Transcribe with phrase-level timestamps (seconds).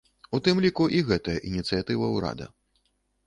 [0.35, 2.45] У тым ліку і гэтая ініцыятыва ўрада.